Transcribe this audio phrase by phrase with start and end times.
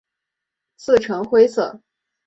[0.77, 1.79] 刺呈灰色。